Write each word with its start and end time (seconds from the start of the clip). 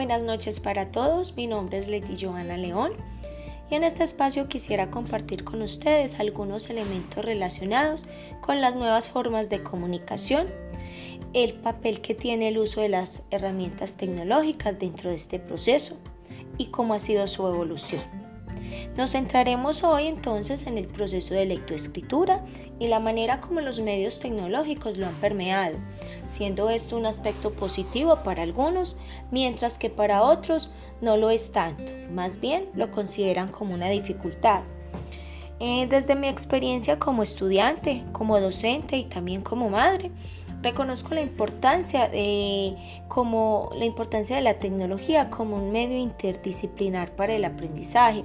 Buenas 0.00 0.22
noches 0.22 0.60
para 0.60 0.90
todos, 0.90 1.36
mi 1.36 1.46
nombre 1.46 1.76
es 1.76 1.86
Leti 1.86 2.16
Joana 2.18 2.56
León 2.56 2.92
y 3.70 3.74
en 3.74 3.84
este 3.84 4.02
espacio 4.02 4.48
quisiera 4.48 4.90
compartir 4.90 5.44
con 5.44 5.60
ustedes 5.60 6.18
algunos 6.18 6.70
elementos 6.70 7.22
relacionados 7.22 8.06
con 8.40 8.62
las 8.62 8.74
nuevas 8.76 9.10
formas 9.10 9.50
de 9.50 9.62
comunicación, 9.62 10.46
el 11.34 11.52
papel 11.52 12.00
que 12.00 12.14
tiene 12.14 12.48
el 12.48 12.56
uso 12.56 12.80
de 12.80 12.88
las 12.88 13.24
herramientas 13.30 13.98
tecnológicas 13.98 14.78
dentro 14.78 15.10
de 15.10 15.16
este 15.16 15.38
proceso 15.38 15.98
y 16.56 16.68
cómo 16.68 16.94
ha 16.94 16.98
sido 16.98 17.26
su 17.26 17.46
evolución. 17.46 18.00
Nos 18.96 19.12
centraremos 19.12 19.84
hoy 19.84 20.06
entonces 20.06 20.66
en 20.66 20.78
el 20.78 20.86
proceso 20.86 21.34
de 21.34 21.44
lectoescritura 21.44 22.42
y 22.78 22.88
la 22.88 23.00
manera 23.00 23.42
como 23.42 23.60
los 23.60 23.80
medios 23.80 24.18
tecnológicos 24.18 24.96
lo 24.96 25.08
han 25.08 25.14
permeado, 25.16 25.76
siendo 26.30 26.70
esto 26.70 26.96
un 26.96 27.06
aspecto 27.06 27.52
positivo 27.52 28.16
para 28.24 28.42
algunos, 28.42 28.96
mientras 29.30 29.78
que 29.78 29.90
para 29.90 30.22
otros 30.22 30.70
no 31.00 31.16
lo 31.16 31.30
es 31.30 31.52
tanto, 31.52 31.92
más 32.12 32.40
bien 32.40 32.68
lo 32.74 32.90
consideran 32.90 33.48
como 33.48 33.74
una 33.74 33.88
dificultad. 33.88 34.62
Eh, 35.58 35.86
desde 35.90 36.14
mi 36.14 36.28
experiencia 36.28 36.98
como 36.98 37.22
estudiante, 37.22 38.04
como 38.12 38.40
docente 38.40 38.96
y 38.96 39.04
también 39.04 39.42
como 39.42 39.68
madre, 39.68 40.10
reconozco 40.62 41.14
la 41.14 41.20
importancia 41.20 42.08
de 42.08 42.76
como 43.08 43.70
la 43.74 43.84
importancia 43.84 44.36
de 44.36 44.42
la 44.42 44.54
tecnología 44.54 45.30
como 45.30 45.56
un 45.56 45.72
medio 45.72 45.98
interdisciplinar 45.98 47.14
para 47.16 47.34
el 47.34 47.44
aprendizaje 47.44 48.24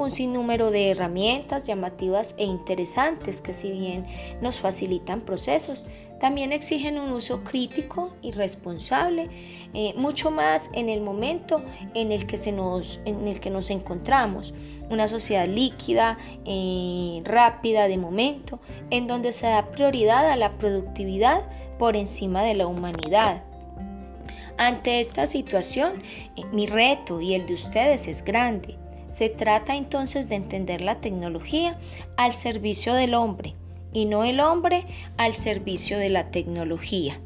un 0.00 0.10
sinnúmero 0.10 0.70
de 0.70 0.90
herramientas 0.90 1.66
llamativas 1.66 2.34
e 2.38 2.44
interesantes 2.44 3.40
que 3.40 3.52
si 3.52 3.70
bien 3.70 4.06
nos 4.40 4.58
facilitan 4.58 5.20
procesos, 5.20 5.84
también 6.20 6.52
exigen 6.52 6.98
un 6.98 7.10
uso 7.12 7.42
crítico 7.42 8.14
y 8.20 8.32
responsable, 8.32 9.28
eh, 9.72 9.94
mucho 9.96 10.30
más 10.30 10.70
en 10.74 10.88
el 10.90 11.00
momento 11.00 11.62
en 11.94 12.12
el 12.12 12.26
que, 12.26 12.36
se 12.36 12.52
nos, 12.52 13.00
en 13.06 13.26
el 13.26 13.40
que 13.40 13.48
nos 13.48 13.70
encontramos, 13.70 14.52
una 14.90 15.08
sociedad 15.08 15.46
líquida, 15.46 16.18
eh, 16.44 17.22
rápida 17.24 17.88
de 17.88 17.96
momento, 17.96 18.60
en 18.90 19.06
donde 19.06 19.32
se 19.32 19.46
da 19.46 19.70
prioridad 19.70 20.30
a 20.30 20.36
la 20.36 20.58
productividad 20.58 21.42
por 21.78 21.96
encima 21.96 22.42
de 22.42 22.54
la 22.54 22.66
humanidad. 22.66 23.42
Ante 24.58 25.00
esta 25.00 25.26
situación, 25.26 26.02
eh, 26.36 26.42
mi 26.52 26.66
reto 26.66 27.22
y 27.22 27.32
el 27.32 27.46
de 27.46 27.54
ustedes 27.54 28.06
es 28.08 28.22
grande. 28.22 28.76
Se 29.08 29.30
trata 29.30 29.74
entonces 29.74 30.28
de 30.28 30.34
entender 30.34 30.82
la 30.82 31.00
tecnología 31.00 31.78
al 32.16 32.34
servicio 32.34 32.92
del 32.92 33.14
hombre 33.14 33.56
y 33.92 34.04
no 34.04 34.24
el 34.24 34.40
hombre 34.40 34.86
al 35.16 35.34
servicio 35.34 35.98
de 35.98 36.08
la 36.08 36.30
tecnología. 36.30 37.20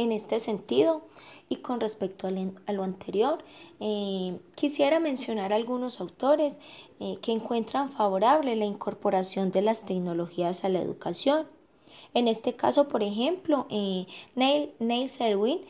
En 0.00 0.12
este 0.12 0.40
sentido, 0.40 1.02
y 1.50 1.56
con 1.56 1.78
respecto 1.78 2.26
a 2.26 2.72
lo 2.72 2.84
anterior, 2.84 3.44
eh, 3.80 4.38
quisiera 4.54 4.98
mencionar 4.98 5.52
algunos 5.52 6.00
autores 6.00 6.58
eh, 7.00 7.18
que 7.20 7.32
encuentran 7.32 7.92
favorable 7.92 8.56
la 8.56 8.64
incorporación 8.64 9.50
de 9.50 9.60
las 9.60 9.84
tecnologías 9.84 10.64
a 10.64 10.70
la 10.70 10.80
educación. 10.80 11.46
En 12.14 12.28
este 12.28 12.54
caso, 12.54 12.88
por 12.88 13.02
ejemplo, 13.02 13.66
eh, 13.68 14.06
Neil, 14.34 14.70
Neil 14.78 15.10
Selwyn 15.10 15.60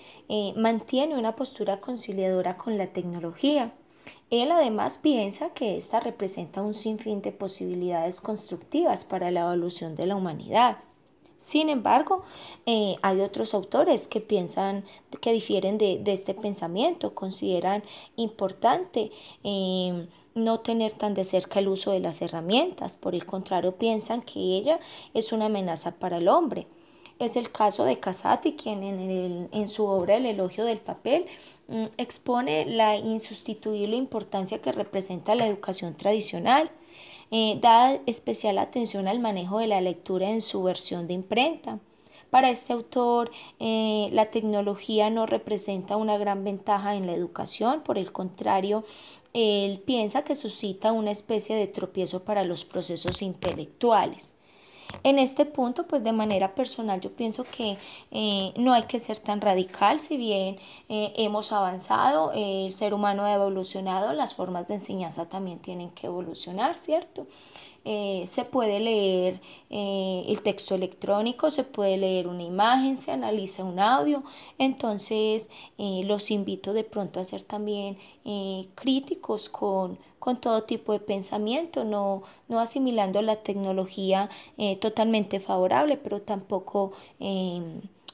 mantiene 0.55 1.19
una 1.19 1.35
postura 1.35 1.81
conciliadora 1.81 2.57
con 2.57 2.79
la 2.79 2.87
tecnología. 2.87 3.75
Él 4.31 4.53
además 4.53 4.99
piensa 4.99 5.51
que 5.51 5.77
esta 5.77 6.01
representa 6.01 6.63
un 6.63 6.75
sinfín 6.75 7.23
de 7.23 7.33
posibilidades 7.33 8.21
constructivas 8.21 9.05
para 9.05 9.31
la 9.31 9.41
evolución 9.41 9.97
de 9.97 10.07
la 10.07 10.17
humanidad. 10.17 10.79
Sin 11.37 11.71
embargo, 11.71 12.23
eh, 12.67 12.97
hay 13.03 13.21
otros 13.23 13.55
autores 13.55 14.07
que 14.07 14.21
piensan 14.21 14.85
que 15.23 15.33
difieren 15.33 15.79
de, 15.79 16.03
este 16.07 16.35
pensamiento, 16.35 17.15
consideran 17.15 17.83
importante 18.17 19.11
no 20.35 20.61
tener 20.61 20.93
tan 20.93 21.15
de 21.15 21.25
cerca 21.25 21.61
el 21.61 21.69
uso 21.69 21.93
de 21.93 22.01
las 22.01 22.23
herramientas, 22.23 22.97
por 22.97 23.15
el 23.15 23.27
contrario 23.27 23.77
piensan 23.77 24.23
que 24.23 24.39
ella 24.39 24.81
es 25.15 25.33
una 25.33 25.47
amenaza 25.47 25.99
para 25.99 26.19
el 26.19 26.29
hombre. 26.29 26.67
Es 27.21 27.37
el 27.37 27.53
caso 27.53 27.85
de 27.85 28.01
Casati, 28.01 28.55
quien 28.55 28.83
en, 29.53 29.69
su 29.69 29.85
obra 29.85 30.17
El 30.17 30.25
elogio 30.25 30.65
del 30.65 30.79
papel 30.79 31.27
mm, 31.69 31.85
expone 31.99 32.65
la 32.65 32.97
insustituible 32.97 33.95
importancia 33.95 34.63
que 34.63 34.73
representa 34.73 35.35
la 35.35 35.47
educación 35.47 35.95
tradicional, 35.95 36.71
eh, 37.31 37.59
da 37.61 38.01
especial 38.07 38.57
atención 38.57 39.07
al 39.07 39.21
manejo 39.21 39.59
de 39.59 39.67
la 39.67 39.83
lectura 39.83 40.31
en 40.31 40.41
su 40.41 40.63
versión 40.63 41.07
de 41.09 41.13
imprenta. 41.13 41.79
Para 42.31 42.49
este 42.49 42.73
autor, 42.73 43.31
eh, 43.59 44.09
la 44.13 44.31
tecnología 44.31 45.11
no 45.11 45.27
representa 45.27 45.99
una 45.99 46.17
gran 46.17 46.43
ventaja 46.43 46.95
en 46.95 47.07
la 47.07 47.13
educación, 47.13 47.83
por 47.83 47.99
el 47.99 48.13
contrario, 48.13 48.83
él 49.35 49.79
piensa 49.81 50.25
que 50.25 50.35
suscita 50.35 50.93
una 50.93 51.11
especie 51.11 51.55
de 51.55 51.67
tropiezo 51.67 52.25
para 52.25 52.45
los 52.45 52.65
procesos 52.65 53.21
intelectuales. 53.21 54.33
En 55.03 55.19
este 55.19 55.47
punto, 55.47 55.87
pues 55.87 56.05
de 56.05 56.13
manera 56.13 56.55
personal, 56.55 57.01
yo 57.01 57.11
pienso 57.13 57.45
que 57.45 57.79
eh, 58.11 58.53
no 58.57 58.73
hay 58.73 58.83
que 58.83 58.99
ser 58.99 59.19
tan 59.19 59.41
radical, 59.41 59.99
si 59.99 60.17
bien 60.17 60.59
eh, 60.89 61.13
hemos 61.17 61.53
avanzado, 61.53 62.33
el 62.35 62.73
ser 62.73 62.93
humano 62.93 63.25
ha 63.25 63.33
evolucionado, 63.33 64.13
las 64.13 64.35
formas 64.35 64.69
de 64.69 64.75
enseñanza 64.75 65.29
también 65.29 65.59
tienen 65.59 65.91
que 65.91 66.07
evolucionar, 66.07 66.77
¿cierto? 66.77 67.27
Eh, 67.85 68.25
se 68.27 68.45
puede 68.45 68.79
leer 68.79 69.41
eh, 69.71 70.25
el 70.29 70.43
texto 70.43 70.75
electrónico, 70.75 71.51
se 71.51 71.65
puede 71.65 71.97
leer 71.97 72.29
una 72.29 72.43
imagen, 72.43 72.97
se 72.97 73.11
analiza 73.11 73.65
un 73.65 73.81
audio. 73.81 74.23
Entonces, 74.59 75.51
eh, 75.79 76.03
los 76.05 76.31
invito 76.31 76.73
de 76.73 76.85
pronto 76.85 77.21
a 77.21 77.25
ser 77.25 77.43
también 77.43 77.99
críticos 78.75 79.49
con, 79.49 79.99
con, 80.19 80.41
todo 80.41 80.63
tipo 80.65 80.93
de 80.93 81.01
pensamiento, 81.01 81.85
no, 81.85 82.23
no 82.49 82.61
asimilando 82.61 83.23
la 83.23 83.37
tecnología 83.37 84.31
totalmente 84.81 85.41
favorable, 85.41 85.97
pero 85.97 86.23
tampoco 86.23 86.93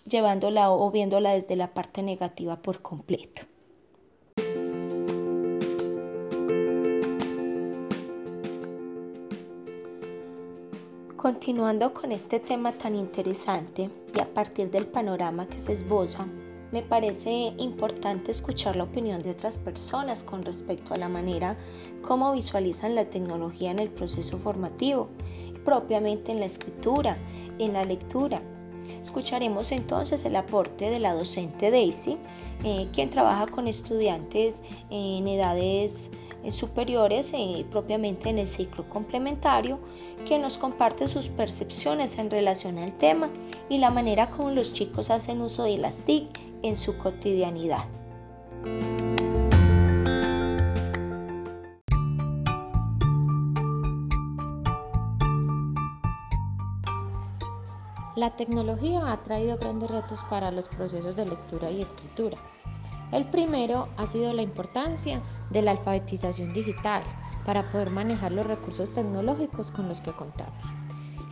llevándola 0.06 0.70
o 0.70 0.90
viéndola 0.90 1.34
desde 1.34 1.56
la 1.56 1.74
parte 1.74 2.02
negativa 2.02 2.56
por 2.56 2.80
completo. 2.80 3.42
Continuando 11.26 11.92
con 11.92 12.12
este 12.12 12.38
tema 12.38 12.70
tan 12.78 12.94
interesante 12.94 13.90
y 14.14 14.20
a 14.20 14.32
partir 14.32 14.70
del 14.70 14.86
panorama 14.86 15.48
que 15.48 15.58
se 15.58 15.72
esboza, 15.72 16.24
me 16.70 16.84
parece 16.84 17.52
importante 17.58 18.30
escuchar 18.30 18.76
la 18.76 18.84
opinión 18.84 19.24
de 19.24 19.30
otras 19.30 19.58
personas 19.58 20.22
con 20.22 20.44
respecto 20.44 20.94
a 20.94 20.98
la 20.98 21.08
manera 21.08 21.56
como 22.00 22.32
visualizan 22.32 22.94
la 22.94 23.10
tecnología 23.10 23.72
en 23.72 23.80
el 23.80 23.90
proceso 23.90 24.38
formativo, 24.38 25.08
propiamente 25.64 26.30
en 26.30 26.38
la 26.38 26.46
escritura, 26.46 27.16
en 27.58 27.72
la 27.72 27.82
lectura. 27.82 28.40
Escucharemos 29.00 29.72
entonces 29.72 30.24
el 30.24 30.36
aporte 30.36 30.90
de 30.90 30.98
la 30.98 31.14
docente 31.14 31.70
Daisy, 31.70 32.18
eh, 32.64 32.88
quien 32.92 33.10
trabaja 33.10 33.46
con 33.46 33.68
estudiantes 33.68 34.62
en 34.90 35.26
edades 35.28 36.10
eh, 36.44 36.50
superiores 36.50 37.32
eh, 37.34 37.64
propiamente 37.70 38.28
en 38.28 38.38
el 38.38 38.46
ciclo 38.46 38.88
complementario, 38.88 39.78
que 40.26 40.38
nos 40.38 40.58
comparte 40.58 41.08
sus 41.08 41.28
percepciones 41.28 42.18
en 42.18 42.30
relación 42.30 42.78
al 42.78 42.94
tema 42.94 43.30
y 43.68 43.78
la 43.78 43.90
manera 43.90 44.28
como 44.28 44.50
los 44.50 44.72
chicos 44.72 45.10
hacen 45.10 45.40
uso 45.40 45.64
de 45.64 45.78
las 45.78 46.02
TIC 46.02 46.28
en 46.62 46.76
su 46.76 46.96
cotidianidad. 46.96 47.84
La 58.16 58.34
tecnología 58.34 59.12
ha 59.12 59.22
traído 59.22 59.58
grandes 59.58 59.90
retos 59.90 60.24
para 60.28 60.50
los 60.50 60.68
procesos 60.68 61.14
de 61.14 61.26
lectura 61.26 61.70
y 61.70 61.82
escritura 61.82 62.38
el 63.12 63.24
primero 63.26 63.88
ha 63.96 64.06
sido 64.06 64.32
la 64.32 64.42
importancia 64.42 65.22
de 65.50 65.62
la 65.62 65.70
alfabetización 65.72 66.52
digital 66.52 67.02
para 67.44 67.70
poder 67.70 67.90
manejar 67.90 68.32
los 68.32 68.46
recursos 68.46 68.92
tecnológicos 68.92 69.70
con 69.70 69.88
los 69.88 70.00
que 70.00 70.12
contamos. 70.12 70.64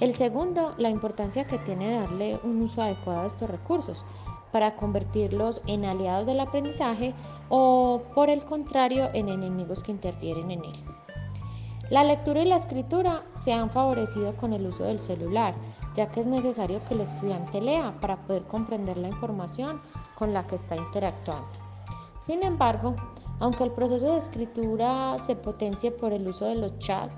El 0.01 0.15
segundo, 0.15 0.75
la 0.79 0.89
importancia 0.89 1.47
que 1.47 1.59
tiene 1.59 1.95
darle 1.95 2.39
un 2.45 2.63
uso 2.63 2.83
adecuado 2.83 3.23
a 3.23 3.27
estos 3.27 3.51
recursos 3.51 4.05
para 4.53 4.77
convertirlos 4.77 5.63
en 5.67 5.85
aliados 5.85 6.27
del 6.27 6.39
aprendizaje 6.39 7.13
o, 7.49 8.03
por 8.15 8.31
el 8.31 8.45
contrario, 8.45 9.11
en 9.13 9.29
enemigos 9.29 9.83
que 9.83 9.93
interfieren 9.93 10.53
en 10.53 10.65
él. 10.65 10.85
La 11.95 12.03
lectura 12.03 12.43
y 12.43 12.47
la 12.47 12.57
escritura 12.57 13.23
se 13.35 13.53
han 13.53 13.71
favorecido 13.71 14.37
con 14.37 14.53
el 14.53 14.67
uso 14.67 14.83
del 14.83 14.99
celular, 14.99 15.55
ya 15.95 16.11
que 16.11 16.19
es 16.19 16.27
necesario 16.27 16.85
que 16.85 16.95
el 16.95 17.03
estudiante 17.03 17.61
lea 17.61 17.97
para 18.01 18.17
poder 18.27 18.43
comprender 18.49 18.99
la 18.99 19.07
información 19.07 19.81
con 20.17 20.33
la 20.35 20.45
que 20.45 20.57
está 20.57 20.75
interactuando. 20.75 21.47
Sin 22.19 22.43
embargo, 22.43 22.97
aunque 23.39 23.63
el 23.63 23.71
proceso 23.71 24.11
de 24.11 24.19
escritura 24.19 25.21
se 25.21 25.37
potencie 25.37 25.93
por 25.93 26.13
el 26.13 26.27
uso 26.27 26.47
de 26.47 26.57
los 26.57 26.77
chats, 26.81 27.15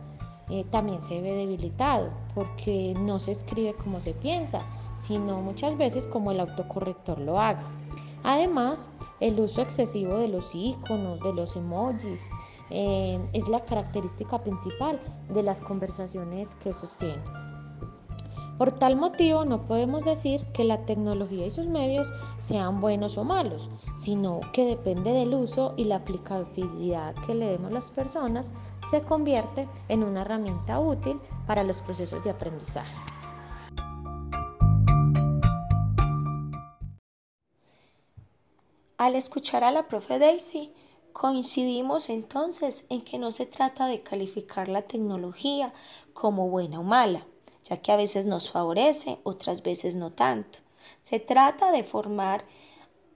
eh, 0.50 0.67
también 0.70 1.00
se 1.00 1.22
ve 1.22 1.32
debilitado 1.32 2.11
porque 2.34 2.93
no 2.99 3.19
se 3.19 3.32
escribe 3.32 3.75
como 3.76 4.02
se 4.02 4.12
piensa, 4.12 4.61
sino 4.94 5.40
muchas 5.40 5.79
veces 5.79 6.06
como 6.06 6.32
el 6.32 6.40
autocorrector 6.40 7.19
lo 7.19 7.40
haga. 7.40 7.64
Además, 8.25 8.90
el 9.20 9.40
uso 9.40 9.62
excesivo 9.62 10.19
de 10.19 10.29
los 10.29 10.55
iconos, 10.55 11.20
de 11.20 11.32
los 11.32 11.56
emojis, 11.56 12.29
eh, 12.71 13.19
es 13.33 13.49
la 13.49 13.65
característica 13.65 14.43
principal 14.43 15.01
de 15.29 15.43
las 15.43 15.61
conversaciones 15.61 16.55
que 16.57 16.73
sostienen. 16.73 17.25
Por 18.59 18.73
tal 18.73 18.97
motivo 18.97 19.45
no 19.45 19.67
podemos 19.67 20.03
decir 20.03 20.47
que 20.55 20.65
la 20.65 20.87
tecnología 20.87 21.45
y 21.45 21.51
sus 21.51 21.67
medios 21.67 22.11
sean 22.39 22.81
buenos 22.81 23.19
o 23.19 23.25
malos, 23.25 23.69
sino 23.99 24.41
que 24.55 24.65
depende 24.65 25.13
del 25.13 25.35
uso 25.35 25.75
y 25.77 25.85
la 25.85 25.97
aplicabilidad 25.97 27.15
que 27.27 27.35
le 27.35 27.51
demos 27.51 27.71
las 27.71 27.91
personas, 27.91 28.51
se 28.91 29.03
convierte 29.03 29.69
en 29.89 30.03
una 30.03 30.23
herramienta 30.23 30.81
útil 30.81 31.21
para 31.47 31.65
los 31.65 31.83
procesos 31.83 32.25
de 32.25 32.31
aprendizaje. 32.31 32.97
Al 38.97 39.15
escuchar 39.17 39.65
a 39.65 39.71
la 39.71 39.87
profe 39.87 40.19
Daisy, 40.19 40.73
coincidimos 41.17 42.11
entonces 42.11 42.85
en 42.91 43.01
que 43.01 43.19
no 43.19 43.33
se 43.33 43.47
trata 43.47 43.87
de 43.87 44.03
calificar 44.03 44.69
la 44.69 44.83
tecnología 44.83 45.73
como 46.13 46.51
buena 46.51 46.81
o 46.81 46.83
mala, 46.83 47.27
ya 47.65 47.79
que 47.79 47.91
a 47.91 47.97
veces 47.97 48.27
nos 48.27 48.51
favorece, 48.53 49.19
otras 49.23 49.63
veces 49.63 49.97
no 49.97 50.13
tanto. 50.13 50.59
Se 51.01 51.19
trata 51.19 51.73
de 51.73 51.85
formar 51.85 52.45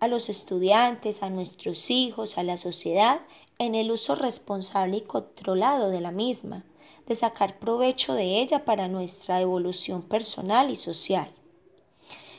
a 0.01 0.09
los 0.09 0.31
estudiantes, 0.31 1.23
a 1.23 1.29
nuestros 1.29 1.91
hijos, 1.91 2.39
a 2.39 2.43
la 2.43 2.57
sociedad 2.57 3.21
en 3.59 3.75
el 3.75 3.91
uso 3.91 4.15
responsable 4.15 4.97
y 4.97 5.03
controlado 5.03 5.91
de 5.91 6.01
la 6.01 6.11
misma, 6.11 6.65
de 7.07 7.15
sacar 7.15 7.59
provecho 7.59 8.15
de 8.15 8.41
ella 8.41 8.65
para 8.65 8.89
nuestra 8.89 9.43
evolución 9.43 10.01
personal 10.01 10.71
y 10.71 10.77
social. 10.77 11.31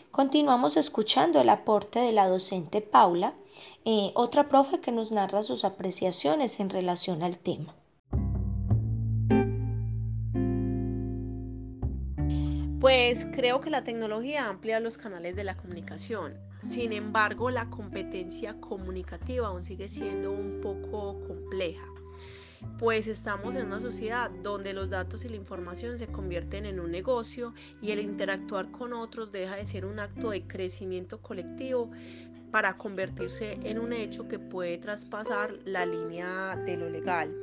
Continuamos 0.09 0.75
escuchando 0.75 1.39
el 1.39 1.49
aporte 1.49 1.99
de 1.99 2.13
la 2.13 2.27
docente 2.27 2.81
Paula, 2.81 3.35
eh, 3.85 4.11
otra 4.15 4.47
profe 4.47 4.79
que 4.79 4.91
nos 4.91 5.11
narra 5.11 5.43
sus 5.43 5.65
apreciaciones 5.65 6.59
en 6.59 6.69
relación 6.69 7.23
al 7.23 7.37
tema. 7.37 7.75
Pues 12.79 13.27
creo 13.31 13.61
que 13.61 13.69
la 13.69 13.83
tecnología 13.83 14.47
amplía 14.47 14.79
los 14.79 14.97
canales 14.97 15.35
de 15.35 15.43
la 15.43 15.55
comunicación. 15.55 16.33
Sin 16.61 16.93
embargo, 16.93 17.51
la 17.51 17.69
competencia 17.69 18.59
comunicativa 18.59 19.47
aún 19.47 19.63
sigue 19.63 19.87
siendo 19.87 20.31
un 20.31 20.61
poco 20.61 21.19
compleja 21.27 21.85
pues 22.77 23.07
estamos 23.07 23.55
en 23.55 23.67
una 23.67 23.79
sociedad 23.79 24.29
donde 24.43 24.73
los 24.73 24.89
datos 24.89 25.23
y 25.25 25.29
la 25.29 25.35
información 25.35 25.97
se 25.97 26.07
convierten 26.07 26.65
en 26.65 26.79
un 26.79 26.91
negocio 26.91 27.53
y 27.81 27.91
el 27.91 27.99
interactuar 27.99 28.71
con 28.71 28.93
otros 28.93 29.31
deja 29.31 29.55
de 29.55 29.65
ser 29.65 29.85
un 29.85 29.99
acto 29.99 30.31
de 30.31 30.47
crecimiento 30.47 31.21
colectivo 31.21 31.91
para 32.51 32.77
convertirse 32.77 33.57
en 33.63 33.79
un 33.79 33.93
hecho 33.93 34.27
que 34.27 34.39
puede 34.39 34.77
traspasar 34.77 35.53
la 35.65 35.85
línea 35.85 36.55
de 36.65 36.77
lo 36.77 36.89
legal. 36.89 37.35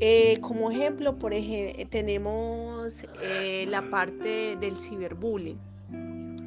Eh, 0.00 0.38
como 0.40 0.70
ejemplo, 0.70 1.18
por 1.18 1.32
ejemplo, 1.32 1.86
tenemos 1.88 3.04
eh, 3.22 3.66
la 3.68 3.88
parte 3.90 4.56
del 4.56 4.76
ciberbullying 4.76 5.58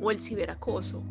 o 0.01 0.11
el 0.11 0.21
ciberacoso 0.21 1.03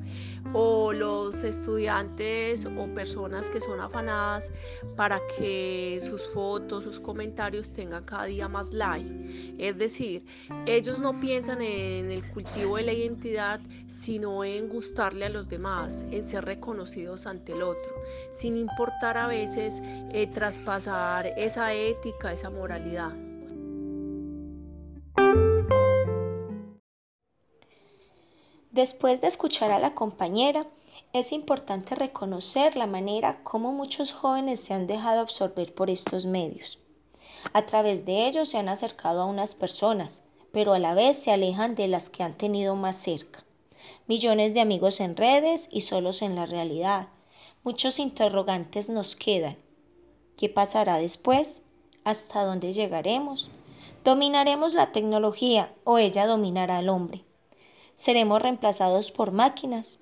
o 0.52 0.92
los 0.92 1.42
estudiantes 1.44 2.66
o 2.66 2.86
personas 2.94 3.48
que 3.50 3.60
son 3.60 3.80
afanadas 3.80 4.50
para 4.96 5.20
que 5.36 5.98
sus 6.00 6.24
fotos, 6.26 6.84
sus 6.84 7.00
comentarios 7.00 7.72
tengan 7.72 8.04
cada 8.04 8.24
día 8.24 8.48
más 8.48 8.72
like. 8.72 9.54
Es 9.58 9.78
decir, 9.78 10.24
ellos 10.66 11.00
no 11.00 11.18
piensan 11.20 11.62
en 11.62 12.10
el 12.10 12.26
cultivo 12.28 12.76
de 12.76 12.84
la 12.84 12.92
identidad, 12.92 13.60
sino 13.88 14.44
en 14.44 14.68
gustarle 14.68 15.26
a 15.26 15.30
los 15.30 15.48
demás, 15.48 16.04
en 16.10 16.24
ser 16.24 16.44
reconocidos 16.44 17.26
ante 17.26 17.52
el 17.52 17.62
otro, 17.62 17.92
sin 18.32 18.56
importar 18.56 19.16
a 19.16 19.26
veces 19.26 19.80
eh, 19.82 20.26
traspasar 20.26 21.26
esa 21.36 21.74
ética, 21.74 22.32
esa 22.32 22.50
moralidad. 22.50 23.25
Después 28.76 29.22
de 29.22 29.28
escuchar 29.28 29.70
a 29.70 29.78
la 29.78 29.94
compañera, 29.94 30.66
es 31.14 31.32
importante 31.32 31.94
reconocer 31.94 32.76
la 32.76 32.86
manera 32.86 33.42
como 33.42 33.72
muchos 33.72 34.12
jóvenes 34.12 34.60
se 34.60 34.74
han 34.74 34.86
dejado 34.86 35.20
absorber 35.20 35.74
por 35.74 35.88
estos 35.88 36.26
medios. 36.26 36.78
A 37.54 37.64
través 37.64 38.04
de 38.04 38.26
ellos 38.26 38.50
se 38.50 38.58
han 38.58 38.68
acercado 38.68 39.22
a 39.22 39.24
unas 39.24 39.54
personas, 39.54 40.24
pero 40.52 40.74
a 40.74 40.78
la 40.78 40.92
vez 40.92 41.16
se 41.16 41.32
alejan 41.32 41.74
de 41.74 41.88
las 41.88 42.10
que 42.10 42.22
han 42.22 42.36
tenido 42.36 42.76
más 42.76 42.96
cerca. 42.96 43.44
Millones 44.08 44.52
de 44.52 44.60
amigos 44.60 45.00
en 45.00 45.16
redes 45.16 45.70
y 45.72 45.80
solos 45.80 46.20
en 46.20 46.36
la 46.36 46.44
realidad. 46.44 47.08
Muchos 47.64 47.98
interrogantes 47.98 48.90
nos 48.90 49.16
quedan. 49.16 49.56
¿Qué 50.36 50.50
pasará 50.50 50.98
después? 50.98 51.62
¿Hasta 52.04 52.44
dónde 52.44 52.74
llegaremos? 52.74 53.48
¿Dominaremos 54.04 54.74
la 54.74 54.92
tecnología 54.92 55.72
o 55.84 55.96
ella 55.96 56.26
dominará 56.26 56.76
al 56.76 56.90
hombre? 56.90 57.25
Seremos 57.96 58.40
reemplazados 58.40 59.10
por 59.10 59.32
máquinas? 59.32 59.98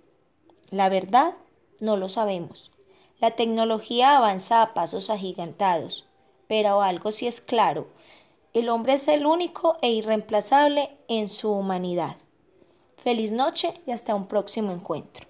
La 0.68 0.90
verdad, 0.90 1.34
no 1.80 1.96
lo 1.96 2.10
sabemos. 2.10 2.70
La 3.18 3.30
tecnología 3.30 4.18
avanza 4.18 4.60
a 4.60 4.74
pasos 4.74 5.08
agigantados, 5.08 6.06
pero 6.46 6.82
algo 6.82 7.10
sí 7.10 7.26
es 7.26 7.40
claro, 7.40 7.88
el 8.54 8.68
hombre 8.68 8.92
es 8.92 9.08
el 9.08 9.26
único 9.26 9.78
e 9.82 9.90
irreemplazable 9.90 10.96
en 11.08 11.28
su 11.28 11.50
humanidad. 11.50 12.18
Feliz 12.98 13.32
noche 13.32 13.80
y 13.84 13.90
hasta 13.90 14.14
un 14.14 14.28
próximo 14.28 14.70
encuentro. 14.70 15.26